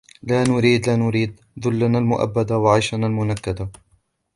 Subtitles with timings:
[0.29, 3.65] لا نُريــــــدْ لا نُريــــــدْ ذُلَّـنَـا المُـؤَبَّـدا وعَيشَـنَا المُنَكَّـدا